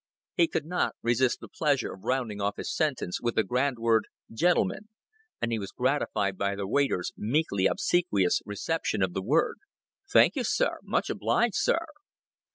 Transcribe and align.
He 0.33 0.47
could 0.47 0.65
not 0.65 0.95
resist 1.03 1.41
the 1.41 1.47
pleasure 1.47 1.93
of 1.93 2.05
rounding 2.05 2.41
off 2.41 2.55
his 2.57 2.75
sentence 2.75 3.21
with 3.21 3.35
the 3.35 3.43
grand 3.43 3.77
word 3.77 4.07
"Gentleman," 4.33 4.89
and 5.39 5.51
he 5.51 5.59
was 5.59 5.71
gratified 5.71 6.39
by 6.39 6.55
the 6.55 6.67
waiter's 6.67 7.11
meekly 7.15 7.67
obsequious 7.67 8.41
reception 8.43 9.03
of 9.03 9.13
the 9.13 9.21
word. 9.21 9.59
"Thank 10.11 10.35
you, 10.35 10.43
sir. 10.43 10.79
Much 10.81 11.11
obliged, 11.11 11.53
sir." 11.57 11.85